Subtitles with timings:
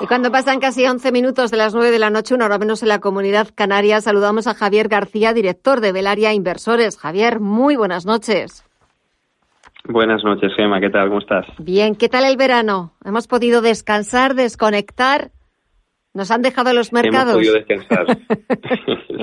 [0.00, 2.82] Y cuando pasan casi 11 minutos de las 9 de la noche, una hora menos
[2.82, 6.96] en la comunidad canaria, saludamos a Javier García, director de Velaria Inversores.
[6.96, 8.64] Javier, muy buenas noches.
[9.84, 10.80] Buenas noches, Gemma.
[10.80, 11.08] ¿Qué tal?
[11.08, 11.46] ¿Cómo estás?
[11.58, 11.96] Bien.
[11.96, 12.92] ¿Qué tal el verano?
[13.04, 15.32] ¿Hemos podido descansar, desconectar?
[16.18, 17.34] ¿Nos han dejado los mercados?
[17.34, 18.18] Hemos podido descansar.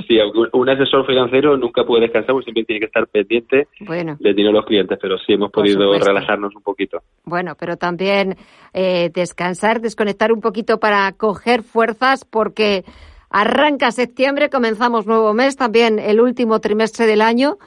[0.08, 0.18] sí,
[0.54, 4.16] un asesor financiero nunca puede descansar, porque siempre tiene que estar pendiente bueno.
[4.18, 7.00] del dinero de los clientes, pero sí hemos podido relajarnos un poquito.
[7.26, 8.38] Bueno, pero también
[8.74, 12.86] eh, descansar, desconectar un poquito para coger fuerzas, porque
[13.30, 17.58] arranca septiembre, comenzamos nuevo mes, también el último trimestre del año.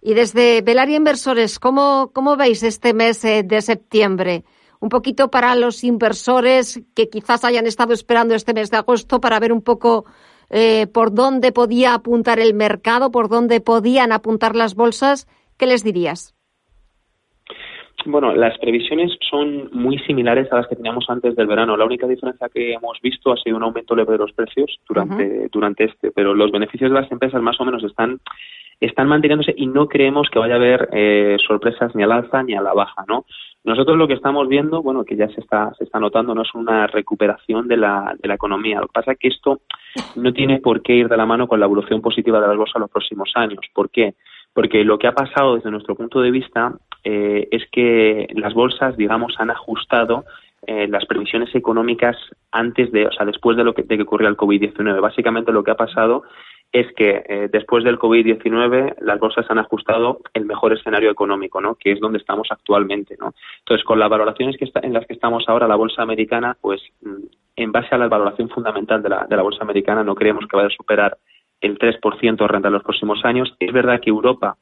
[0.00, 4.44] Y desde Velaria Inversores, ¿cómo, cómo veis este mes eh, de septiembre?
[4.80, 9.40] Un poquito para los inversores que quizás hayan estado esperando este mes de agosto para
[9.40, 10.04] ver un poco
[10.50, 15.26] eh, por dónde podía apuntar el mercado, por dónde podían apuntar las bolsas,
[15.56, 16.35] ¿qué les dirías?
[18.04, 21.76] Bueno, las previsiones son muy similares a las que teníamos antes del verano.
[21.76, 25.48] La única diferencia que hemos visto ha sido un aumento leve de los precios durante,
[25.50, 28.20] durante este, pero los beneficios de las empresas más o menos están
[28.80, 32.54] están manteniéndose y no creemos que vaya a haber eh, sorpresas ni al alza ni
[32.54, 33.24] a la baja, ¿no?
[33.64, 36.54] Nosotros lo que estamos viendo, bueno, que ya se está, se está notando, no es
[36.54, 38.78] una recuperación de la, de la economía.
[38.80, 39.62] Lo que pasa es que esto
[40.14, 42.74] no tiene por qué ir de la mano con la evolución positiva de la bolsa
[42.76, 43.58] en los próximos años.
[43.74, 44.14] ¿Por qué?
[44.56, 46.72] Porque lo que ha pasado desde nuestro punto de vista
[47.04, 50.24] eh, es que las bolsas, digamos, han ajustado
[50.66, 52.16] eh, las previsiones económicas
[52.52, 54.98] antes de, o sea, después de lo que, de ocurrió el COVID-19.
[54.98, 56.22] Básicamente lo que ha pasado
[56.72, 61.74] es que eh, después del COVID-19 las bolsas han ajustado el mejor escenario económico, ¿no?
[61.74, 63.14] que es donde estamos actualmente.
[63.20, 63.34] ¿no?
[63.58, 66.80] Entonces, con las valoraciones que está, en las que estamos ahora, la bolsa americana, pues
[67.02, 70.46] mm, en base a la valoración fundamental de la, de la bolsa americana, no creemos
[70.46, 71.18] que vaya a superar
[71.60, 73.54] el 3% de renta en los próximos años.
[73.58, 74.56] Es verdad que Europa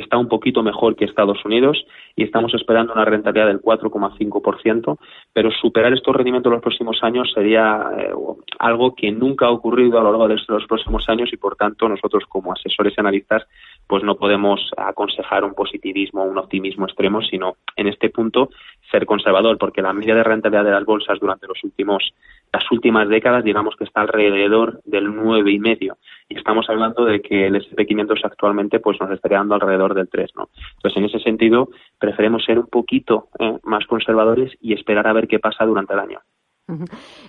[0.00, 1.84] está un poquito mejor que Estados Unidos
[2.16, 4.98] y estamos esperando una rentabilidad del 4,5%,
[5.32, 8.12] pero superar estos rendimientos en los próximos años sería eh,
[8.58, 11.88] algo que nunca ha ocurrido a lo largo de los próximos años y, por tanto,
[11.88, 13.44] nosotros como asesores y analistas
[13.86, 18.50] pues no podemos aconsejar un positivismo, un optimismo extremo, sino en este punto
[18.90, 22.12] ser conservador, porque la media de rentabilidad de las bolsas durante los últimos
[22.52, 25.98] las últimas décadas, digamos que está alrededor del nueve y medio.
[26.28, 30.08] Y estamos hablando de que el S&P 500 actualmente pues nos estaría dando alrededor del
[30.08, 30.48] 3, ¿no?
[30.76, 31.68] Entonces, en ese sentido,
[31.98, 36.00] preferimos ser un poquito eh, más conservadores y esperar a ver qué pasa durante el
[36.00, 36.20] año.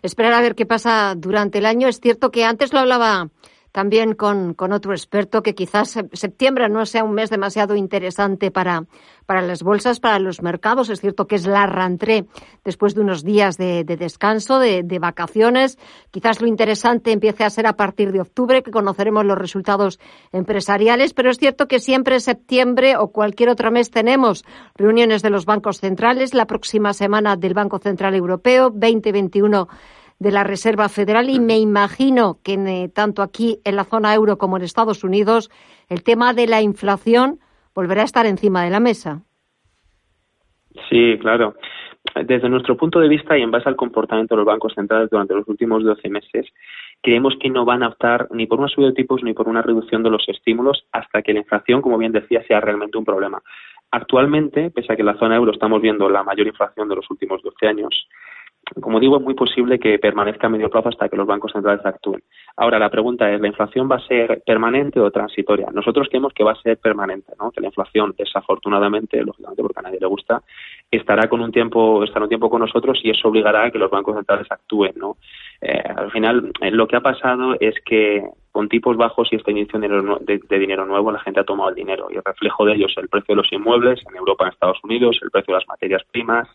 [0.02, 1.88] Esperar a ver qué pasa durante el año.
[1.88, 3.30] Es cierto que antes lo hablaba
[3.72, 8.86] también con, con, otro experto que quizás septiembre no sea un mes demasiado interesante para,
[9.26, 10.90] para las bolsas, para los mercados.
[10.90, 12.26] Es cierto que es la rentrée
[12.64, 15.78] después de unos días de, descanso, de, de, vacaciones.
[16.12, 20.00] Quizás lo interesante empiece a ser a partir de octubre, que conoceremos los resultados
[20.32, 25.46] empresariales, pero es cierto que siempre septiembre o cualquier otro mes tenemos reuniones de los
[25.46, 29.68] bancos centrales, la próxima semana del Banco Central Europeo, 2021
[30.20, 34.38] de la Reserva Federal y me imagino que eh, tanto aquí en la zona euro
[34.38, 35.50] como en Estados Unidos
[35.88, 37.40] el tema de la inflación
[37.74, 39.22] volverá a estar encima de la mesa.
[40.90, 41.56] Sí, claro.
[42.26, 45.36] Desde nuestro punto de vista y en base al comportamiento de los bancos centrales durante
[45.36, 46.48] los últimos 12 meses,
[47.02, 49.62] creemos que no van a optar ni por una subida de tipos ni por una
[49.62, 53.42] reducción de los estímulos hasta que la inflación, como bien decía, sea realmente un problema.
[53.92, 57.10] Actualmente, pese a que en la zona euro estamos viendo la mayor inflación de los
[57.10, 58.08] últimos 12 años,
[58.82, 61.86] como digo, es muy posible que permanezca a medio plazo hasta que los bancos centrales
[61.86, 62.22] actúen.
[62.58, 65.70] Ahora, la pregunta es, ¿la inflación va a ser permanente o transitoria?
[65.74, 67.52] Nosotros creemos que va a ser permanente, ¿no?
[67.52, 70.42] Que la inflación, desafortunadamente, lógicamente porque a nadie le gusta,
[70.92, 73.90] estará con un tiempo, estará un tiempo con nosotros y eso obligará a que los
[73.90, 75.18] bancos centrales actúen, ¿no?
[75.62, 79.52] Eh, al final, eh, lo que ha pasado es que con tipos bajos y esta
[79.52, 82.74] inyección de, de, dinero nuevo, la gente ha tomado el dinero y el reflejo de
[82.74, 85.60] ello es el precio de los inmuebles en Europa, en Estados Unidos, el precio de
[85.60, 86.48] las materias primas,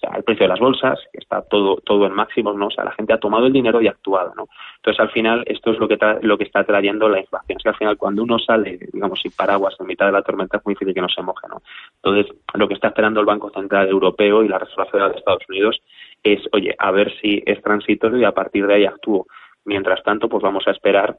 [0.00, 2.68] sea, el precio de las bolsas, que está todo, todo en máximos, ¿no?
[2.68, 4.48] O sea, la gente ha tomado el dinero y ha actuado, ¿no?
[4.76, 7.58] Entonces, al final, esto es lo que, lo que está trayendo la inflación.
[7.58, 10.56] Es que al final, cuando uno sale, digamos, sin paraguas en mitad de la tormenta,
[10.56, 11.62] es muy difícil que no se moje, ¿no?
[12.02, 15.42] Entonces, lo que está esperando el Banco Central Europeo y la Reserva Federal de Estados
[15.48, 15.80] Unidos
[16.22, 19.26] es, oye, a ver si es transitorio y a partir de ahí actúo.
[19.64, 21.16] Mientras tanto, pues vamos a esperar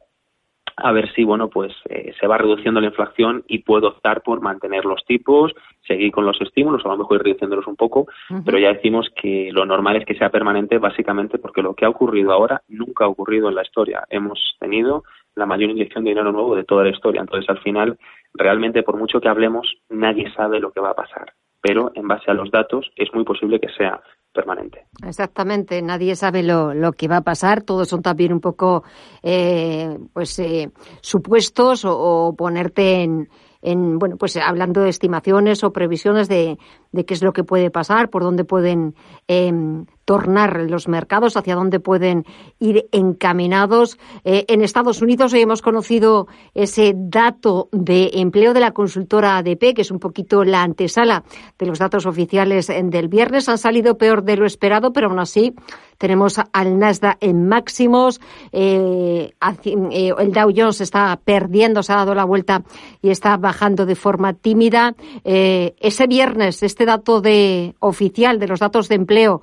[0.83, 4.41] a ver si bueno pues eh, se va reduciendo la inflación y puedo optar por
[4.41, 5.53] mantener los tipos,
[5.85, 8.07] seguir con los estímulos, a lo mejor ir reduciéndolos un poco,
[8.45, 11.89] pero ya decimos que lo normal es que sea permanente básicamente porque lo que ha
[11.89, 14.03] ocurrido ahora nunca ha ocurrido en la historia.
[14.09, 15.03] Hemos tenido
[15.35, 17.97] la mayor inyección de dinero nuevo de toda la historia, entonces al final
[18.33, 22.29] realmente por mucho que hablemos nadie sabe lo que va a pasar, pero en base
[22.29, 24.01] a los datos es muy posible que sea
[24.31, 24.87] permanente.
[25.05, 28.83] Exactamente, nadie sabe lo, lo, que va a pasar, todos son también un poco
[29.23, 33.29] eh, pues eh, supuestos o, ponerte en,
[33.61, 36.57] en, bueno, pues hablando de estimaciones o previsiones de,
[36.91, 38.95] de qué es lo que puede pasar, por dónde pueden
[39.27, 42.25] em, tornar los mercados, hacia dónde pueden
[42.59, 43.97] ir encaminados.
[44.25, 49.73] Eh, en Estados Unidos hoy hemos conocido ese dato de empleo de la consultora ADP,
[49.73, 51.23] que es un poquito la antesala
[51.57, 53.47] de los datos oficiales del viernes.
[53.47, 55.53] Han salido peor de lo esperado, pero aún así
[55.97, 58.19] tenemos al Nasdaq en máximos.
[58.51, 59.31] Eh,
[59.63, 62.63] eh, el Dow Jones está perdiendo, se ha dado la vuelta
[63.01, 64.95] y está bajando de forma tímida.
[65.23, 69.41] ese viernes, este dato de oficial de los datos de empleo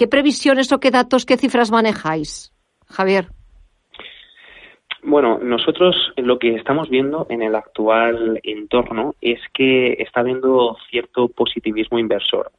[0.00, 2.54] ¿Qué previsiones o qué datos, qué cifras manejáis,
[2.86, 3.26] Javier?
[5.02, 11.28] Bueno, nosotros lo que estamos viendo en el actual entorno es que está habiendo cierto
[11.28, 12.50] positivismo inversor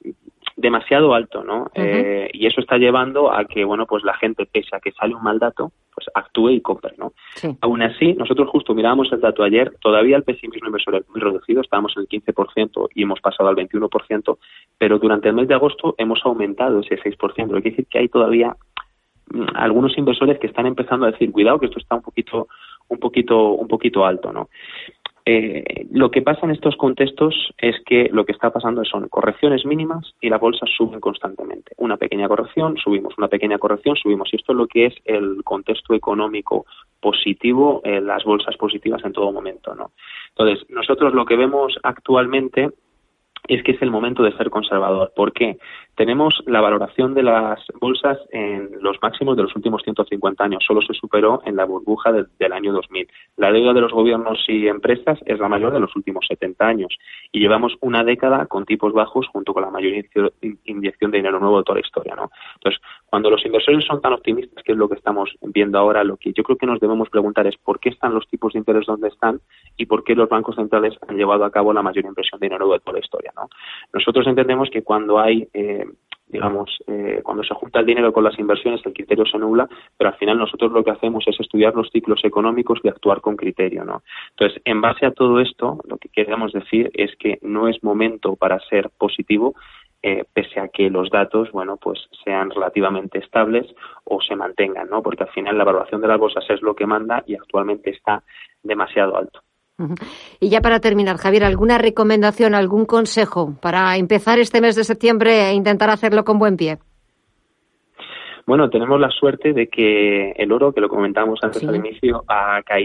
[0.62, 1.70] demasiado alto, ¿no?
[1.74, 5.16] Eh, y eso está llevando a que, bueno, pues la gente, pese a que sale
[5.16, 7.14] un mal dato, pues actúe y compre, ¿no?
[7.62, 11.62] Aún así, nosotros justo mirábamos el dato ayer, todavía el pesimismo inversor es muy reducido,
[11.62, 14.38] estábamos en el 15% y hemos pasado al 21%,
[14.78, 18.00] pero durante el mes de agosto hemos aumentado ese 6%, lo que quiere decir que
[18.00, 18.56] hay todavía
[19.34, 22.48] mm, algunos inversores que están empezando a decir, cuidado que esto está un poquito
[22.88, 24.50] un poquito un poquito alto, ¿no?
[25.26, 29.66] Eh, lo que pasa en estos contextos es que lo que está pasando son correcciones
[29.66, 31.74] mínimas y las bolsas suben constantemente.
[31.78, 34.34] Una pequeña corrección, subimos, una pequeña corrección, subimos.
[34.34, 36.66] Y esto es lo que es el contexto económico
[37.00, 39.76] positivo, eh, las bolsas positivas en todo momento.
[39.76, 39.92] ¿no?
[40.30, 42.70] Entonces, nosotros lo que vemos actualmente
[43.48, 45.12] es que es el momento de ser conservador.
[45.16, 45.58] ¿Por qué?
[45.96, 50.64] Tenemos la valoración de las bolsas en los máximos de los últimos 150 años.
[50.66, 53.08] Solo se superó en la burbuja del año 2000.
[53.38, 56.98] La deuda de los gobiernos y empresas es la mayor de los últimos 70 años.
[57.32, 60.06] Y llevamos una década con tipos bajos junto con la mayor
[60.64, 62.16] inyección de dinero nuevo de toda la historia.
[62.16, 62.32] ¿no?
[62.56, 66.18] Entonces, cuando los inversores son tan optimistas, que es lo que estamos viendo ahora, lo
[66.18, 68.86] que yo creo que nos debemos preguntar es por qué están los tipos de interés
[68.86, 69.42] donde están
[69.78, 72.66] y por qué los bancos centrales han llevado a cabo la mayor inversión de dinero
[72.66, 73.31] nuevo de toda la historia.
[73.36, 73.50] ¿No?
[73.94, 75.86] Nosotros entendemos que cuando hay eh,
[76.32, 79.68] digamos, eh, cuando se junta el dinero con las inversiones, el criterio se nubla,
[79.98, 83.36] pero al final nosotros lo que hacemos es estudiar los ciclos económicos y actuar con
[83.36, 84.04] criterio, ¿no?
[84.32, 88.36] Entonces, en base a todo esto, lo que queremos decir es que no es momento
[88.38, 89.56] para ser positivo,
[90.04, 93.68] eh, pese a que los datos, bueno, pues sean relativamente estables
[94.06, 95.04] o se mantengan, ¿no?
[95.04, 98.24] Porque al final la evaluación de las bolsas es lo que manda y actualmente está
[98.64, 99.42] demasiado alto.
[100.40, 105.50] Y ya para terminar, Javier, ¿alguna recomendación, algún consejo para empezar este mes de septiembre
[105.50, 106.78] e intentar hacerlo con buen pie?
[108.46, 112.62] Bueno, tenemos la suerte de que el oro, que lo comentamos antes al inicio, ha
[112.64, 112.80] caído